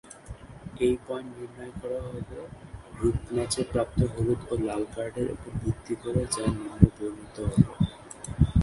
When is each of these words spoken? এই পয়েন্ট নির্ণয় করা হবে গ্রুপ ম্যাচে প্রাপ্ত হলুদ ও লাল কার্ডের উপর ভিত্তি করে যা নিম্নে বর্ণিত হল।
এই 0.85 0.95
পয়েন্ট 1.05 1.31
নির্ণয় 1.37 1.73
করা 1.79 1.99
হবে 2.05 2.21
গ্রুপ 2.95 3.17
ম্যাচে 3.35 3.61
প্রাপ্ত 3.71 3.99
হলুদ 4.13 4.41
ও 4.51 4.53
লাল 4.67 4.83
কার্ডের 4.93 5.27
উপর 5.35 5.51
ভিত্তি 5.61 5.93
করে 6.03 6.23
যা 6.35 6.45
নিম্নে 6.55 6.87
বর্ণিত 6.97 7.37
হল। 7.49 7.65